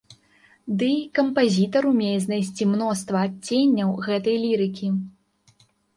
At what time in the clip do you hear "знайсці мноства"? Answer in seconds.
2.25-3.17